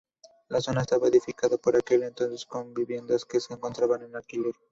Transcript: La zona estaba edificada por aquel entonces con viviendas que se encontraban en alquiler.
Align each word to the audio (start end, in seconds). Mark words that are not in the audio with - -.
La 0.49 0.59
zona 0.61 0.81
estaba 0.81 1.09
edificada 1.09 1.57
por 1.59 1.75
aquel 1.75 2.01
entonces 2.01 2.47
con 2.47 2.73
viviendas 2.73 3.23
que 3.23 3.39
se 3.39 3.53
encontraban 3.53 4.01
en 4.01 4.15
alquiler. 4.15 4.55